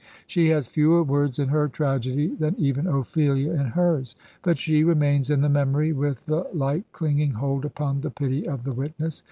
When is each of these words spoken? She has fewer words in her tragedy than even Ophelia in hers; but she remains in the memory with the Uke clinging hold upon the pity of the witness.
She 0.25 0.47
has 0.47 0.65
fewer 0.65 1.03
words 1.03 1.37
in 1.37 1.49
her 1.49 1.67
tragedy 1.67 2.29
than 2.29 2.55
even 2.57 2.87
Ophelia 2.87 3.51
in 3.51 3.65
hers; 3.67 4.15
but 4.41 4.57
she 4.57 4.83
remains 4.83 5.29
in 5.29 5.41
the 5.41 5.47
memory 5.47 5.93
with 5.93 6.25
the 6.25 6.47
Uke 6.55 6.91
clinging 6.91 7.33
hold 7.33 7.65
upon 7.65 8.01
the 8.01 8.09
pity 8.09 8.47
of 8.47 8.63
the 8.63 8.73
witness. 8.73 9.19